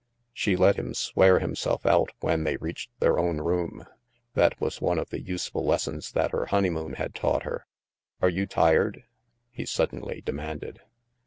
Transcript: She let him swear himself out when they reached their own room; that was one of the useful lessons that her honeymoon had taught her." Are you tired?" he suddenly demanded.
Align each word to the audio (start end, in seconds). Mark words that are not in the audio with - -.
She 0.33 0.55
let 0.55 0.77
him 0.77 0.95
swear 0.95 1.37
himself 1.37 1.85
out 1.85 2.09
when 2.21 2.43
they 2.43 2.57
reached 2.57 2.89
their 2.99 3.19
own 3.19 3.37
room; 3.39 3.85
that 4.33 4.59
was 4.59 4.81
one 4.81 4.97
of 4.97 5.11
the 5.11 5.21
useful 5.21 5.63
lessons 5.63 6.11
that 6.13 6.31
her 6.31 6.47
honeymoon 6.47 6.93
had 6.93 7.13
taught 7.13 7.43
her." 7.43 7.67
Are 8.23 8.27
you 8.29 8.47
tired?" 8.47 9.03
he 9.51 9.63
suddenly 9.67 10.21
demanded. 10.25 10.79